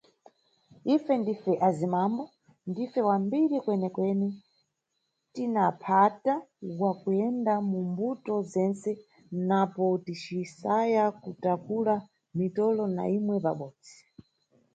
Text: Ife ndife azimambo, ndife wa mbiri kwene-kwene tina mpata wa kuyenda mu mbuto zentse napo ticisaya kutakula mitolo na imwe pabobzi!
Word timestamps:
Ife 0.93 1.13
ndife 1.19 1.53
azimambo, 1.67 2.23
ndife 2.69 2.99
wa 3.07 3.15
mbiri 3.23 3.57
kwene-kwene 3.65 4.27
tina 5.33 5.63
mpata 5.75 6.33
wa 6.81 6.91
kuyenda 7.01 7.53
mu 7.69 7.79
mbuto 7.89 8.33
zentse 8.51 8.91
napo 9.47 9.83
ticisaya 10.05 11.03
kutakula 11.21 11.95
mitolo 12.37 12.83
na 12.95 13.03
imwe 13.17 13.37
pabobzi! 13.45 13.97